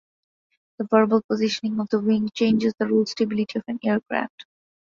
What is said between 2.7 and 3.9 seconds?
the roll stability of an